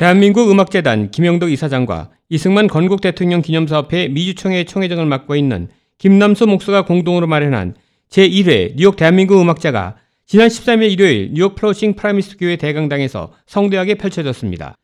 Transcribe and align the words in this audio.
대한민국 0.00 0.50
음악재단 0.50 1.10
김영덕 1.10 1.52
이사장과 1.52 2.08
이승만 2.30 2.68
건국 2.68 3.02
대통령 3.02 3.42
기념사업회 3.42 4.08
미주총회 4.08 4.64
총회장을 4.64 5.04
맡고 5.04 5.36
있는 5.36 5.68
김남수 5.98 6.46
목사가 6.46 6.86
공동으로 6.86 7.26
마련한 7.26 7.74
제1회 8.08 8.76
뉴욕 8.76 8.96
대한민국 8.96 9.38
음악제가 9.38 9.96
지난 10.24 10.48
13일 10.48 10.90
일요일 10.90 11.32
뉴욕 11.34 11.54
플러싱 11.54 11.96
프라미스 11.96 12.38
교회 12.38 12.56
대강당에서 12.56 13.34
성대하게 13.44 13.96
펼쳐졌습니다. 13.96 14.74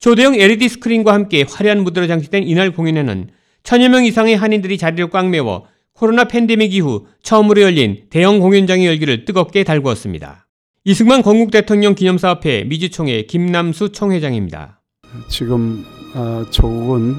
초대형 0.00 0.34
LED 0.34 0.68
스크린과 0.70 1.12
함께 1.12 1.44
화려한 1.48 1.84
무대로 1.84 2.08
장식된 2.08 2.42
이날 2.42 2.72
공연에는 2.72 3.28
천여 3.62 3.88
명 3.90 4.04
이상의 4.04 4.34
한인들이 4.34 4.76
자리를 4.76 5.08
꽉 5.10 5.28
메워 5.28 5.66
코로나 5.92 6.24
팬데믹 6.24 6.74
이후 6.74 7.06
처음으로 7.22 7.62
열린 7.62 8.06
대형 8.10 8.40
공연장의 8.40 8.88
열기를 8.88 9.24
뜨겁게 9.24 9.62
달구었습니다. 9.62 10.47
이승만 10.84 11.22
건국 11.22 11.50
대통령 11.50 11.94
기념사업회 11.94 12.64
미주총회 12.64 13.24
김남수 13.24 13.92
총회장입니다. 13.92 14.80
지금 15.28 15.84
어, 16.14 16.44
조국은 16.50 17.16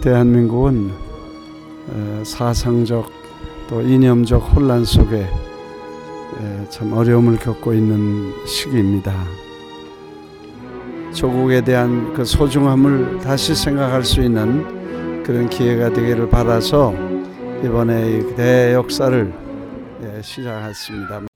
대한민국은 0.00 0.90
에, 0.90 2.24
사상적 2.24 3.10
또 3.68 3.80
이념적 3.80 4.54
혼란 4.54 4.84
속에 4.84 5.16
에, 5.16 6.68
참 6.68 6.92
어려움을 6.92 7.38
겪고 7.38 7.72
있는 7.72 8.32
시기입니다. 8.46 9.12
조국에 11.14 11.62
대한 11.62 12.12
그 12.12 12.24
소중함을 12.24 13.20
다시 13.20 13.54
생각할 13.54 14.04
수 14.04 14.20
있는 14.20 15.22
그런 15.24 15.48
기회가 15.48 15.90
되기를 15.92 16.28
바라서 16.28 16.94
이번에 17.64 18.18
이 18.18 18.36
대역사를 18.36 19.32
예, 20.02 20.22
시작했습니다. 20.22 21.35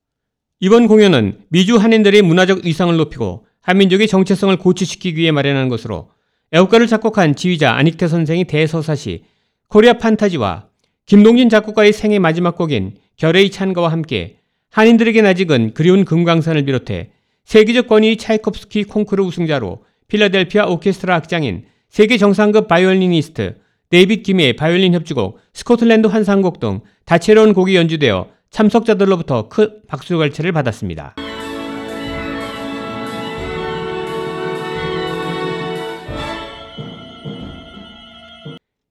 이번 0.63 0.89
공연은 0.89 1.39
미주 1.49 1.77
한인들의 1.77 2.21
문화적 2.21 2.67
위상을 2.67 2.95
높이고 2.95 3.47
한민족의 3.63 4.07
정체성을 4.09 4.55
고취시키기 4.59 5.19
위해 5.19 5.31
마련한 5.31 5.71
것으로 5.71 6.11
애국가를 6.53 6.87
작곡한 6.87 7.35
지휘자 7.35 7.73
안익태 7.73 8.09
선생의 8.09 8.45
대서사시 8.45 9.25
코리아 9.69 9.95
판타지와 9.95 10.67
김동진 11.07 11.49
작곡가의 11.49 11.95
생애 11.95 12.19
마지막 12.19 12.57
곡인 12.57 12.97
결의 13.17 13.51
찬가와 13.51 13.91
함께 13.91 14.37
한인들에게 14.71 15.23
아직은 15.23 15.73
그리운 15.73 16.05
금강산을 16.05 16.67
비롯해 16.67 17.11
세계적 17.45 17.89
권위 17.89 18.19
차이콥스키 18.19 18.85
콩쿠르 18.85 19.25
우승자로 19.25 19.83
필라델피아 20.09 20.67
오케스트라 20.67 21.15
악장인 21.15 21.65
세계 21.89 22.19
정상급 22.19 22.69
바이올리니스트 22.69 23.57
데이빗 23.89 24.25
김의 24.25 24.57
바이올린 24.57 24.93
협주곡 24.93 25.39
스코틀랜드 25.55 26.09
환상곡 26.09 26.61
등 26.61 26.81
다채로운 27.07 27.55
곡이 27.55 27.77
연주되어 27.77 28.29
참석자들로부터 28.51 29.49
큰 29.49 29.81
박수갈채를 29.87 30.53
받았습니다. 30.53 31.15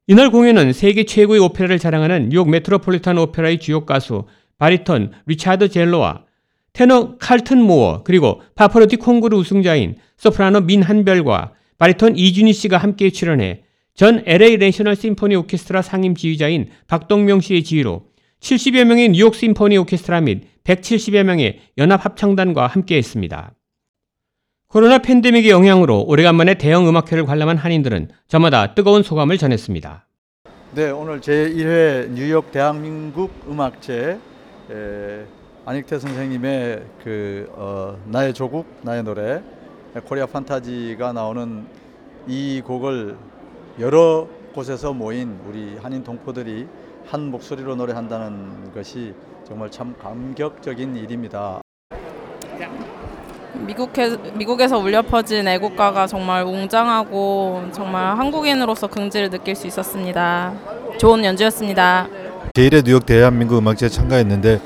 이날 0.07 0.31
공연은 0.31 0.73
세계 0.73 1.03
최고의 1.03 1.39
오페라를 1.39 1.77
자랑하는 1.77 2.29
뉴욕 2.29 2.49
메트로폴리탄 2.49 3.17
오페라의 3.19 3.59
주요 3.59 3.85
가수 3.85 4.25
바리톤 4.57 5.11
리차드 5.27 5.69
젤로와 5.69 6.23
테너 6.73 7.17
칼튼 7.17 7.61
모어 7.61 8.01
그리고 8.03 8.41
파바로티 8.55 8.95
콩쿠르 8.95 9.37
우승자인 9.37 9.97
소프라노 10.17 10.61
민한별과 10.61 11.53
바리톤 11.77 12.17
이준희 12.17 12.53
씨가 12.53 12.77
함께 12.77 13.11
출연해 13.11 13.63
전 13.93 14.23
LA 14.25 14.57
내셔널 14.57 14.95
심포니 14.95 15.35
오케스트라 15.35 15.81
상임 15.83 16.15
지휘자인 16.15 16.69
박동명 16.87 17.41
씨의 17.41 17.63
지휘로 17.63 18.08
70여 18.41 18.85
명의 18.85 19.09
뉴욕 19.09 19.35
심포니 19.35 19.77
오케스트라 19.77 20.21
및 20.21 20.43
170여 20.63 21.23
명의 21.23 21.59
연합 21.77 22.05
합창단과 22.05 22.67
함께 22.67 22.97
했습니다. 22.97 23.51
코로나 24.67 24.99
팬데믹의 24.99 25.49
영향으로 25.49 26.03
오래간만에 26.03 26.55
대형 26.55 26.87
음악회를 26.87 27.25
관람한 27.25 27.57
한인들은 27.57 28.09
저마다 28.27 28.75
뜨거운 28.75 29.03
소감을 29.03 29.37
전했습니다. 29.37 30.05
네, 30.75 30.91
오늘 30.91 31.19
제1회 31.19 32.11
뉴욕 32.11 32.51
대한민국 32.51 33.31
음악제 33.49 34.19
에, 34.71 35.25
안익태 35.65 35.99
선생님의 35.99 36.83
그 37.03 37.51
어, 37.55 37.97
나의 38.05 38.33
조국 38.33 38.67
나의 38.83 39.03
노래 39.03 39.41
코리아 40.05 40.27
판타지가 40.27 41.13
나오는 41.13 41.65
이 42.27 42.61
곡을 42.63 43.17
여러 43.79 44.27
곳에서 44.53 44.93
모인 44.93 45.39
우리 45.47 45.75
한인 45.81 46.03
동포들이 46.03 46.67
한 47.09 47.31
목소리로 47.31 47.75
노래한다는 47.75 48.71
것이 48.71 49.15
정말 49.47 49.71
참 49.71 49.95
감격적인 49.99 50.95
일입니다. 50.95 51.59
미국에, 53.65 54.15
미국에서 54.35 54.77
울려 54.77 55.01
퍼진 55.01 55.47
애국가가 55.47 56.05
정말 56.05 56.43
웅장하고 56.43 57.63
정말 57.71 58.15
한국인으로서 58.15 58.85
긍지를 58.85 59.31
느낄 59.31 59.55
수 59.55 59.65
있었습니다. 59.65 60.53
좋은 60.99 61.25
연주였습니다. 61.25 62.07
제1회 62.53 62.85
뉴욕 62.85 63.03
대한민국 63.03 63.57
음악제에 63.57 63.89
참가했는데 63.89 64.61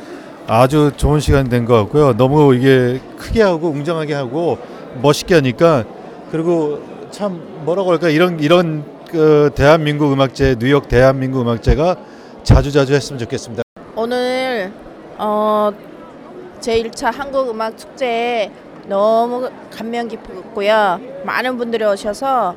아주 0.46 0.92
좋은 0.98 1.22
시간이 1.22 1.50
된것 1.50 1.86
같고요. 1.86 2.18
너무 2.18 2.54
이게 2.56 3.00
크게 3.18 3.42
하고 3.42 3.70
웅장하게 3.70 4.16
하고 4.16 4.58
멋있게 5.02 5.36
하니까 5.36 5.86
그리고 6.30 6.82
참 7.10 7.42
뭐라고 7.64 7.92
할까 7.92 8.10
이런 8.10 8.42
이런 8.42 8.84
그 9.10 9.50
대한민국 9.56 10.12
음악제 10.12 10.58
뉴욕 10.60 10.90
대한민국 10.90 11.40
음악제가 11.40 12.12
자주 12.44 12.72
자주 12.72 12.94
했으면 12.94 13.20
좋겠습니다. 13.20 13.64
오늘 13.96 14.72
어, 15.18 15.72
제1차 16.60 17.12
한국음악 17.14 17.78
축제에 17.78 18.52
너무 18.88 19.50
감명 19.72 20.08
깊었고요. 20.08 21.00
많은 21.26 21.58
분들이 21.58 21.86
오셔서 21.86 22.56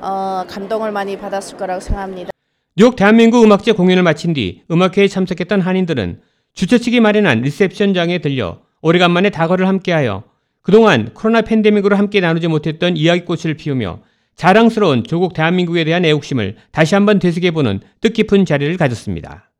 어, 0.00 0.44
감동을 0.48 0.90
많이 0.90 1.18
받았을 1.18 1.58
거라고 1.58 1.80
생각합니다. 1.80 2.30
뉴욕 2.76 2.96
대한민국 2.96 3.44
음악제 3.44 3.72
공연을 3.72 4.02
마친 4.02 4.32
뒤 4.32 4.62
음악회에 4.70 5.08
참석했던 5.08 5.60
한인들은 5.60 6.20
주최 6.54 6.78
측이 6.78 7.00
마련한 7.00 7.40
리셉션장에 7.42 8.18
들려 8.18 8.60
오래간만에 8.82 9.30
다거를 9.30 9.68
함께하여 9.68 10.24
그동안 10.62 11.12
코로나 11.14 11.42
팬데믹으로 11.42 11.96
함께 11.96 12.20
나누지 12.20 12.48
못했던 12.48 12.96
이야기꽃을 12.96 13.54
피우며 13.54 14.00
자랑스러운 14.36 15.04
조국 15.04 15.32
대한민국에 15.32 15.84
대한 15.84 16.04
애국심을 16.04 16.56
다시 16.70 16.94
한번 16.94 17.18
되새겨보는 17.18 17.80
뜻깊은 18.00 18.44
자리를 18.44 18.76
가졌습니다. 18.76 19.50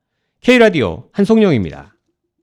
K라디오 0.43 1.09
한송영입니다. 1.13 1.96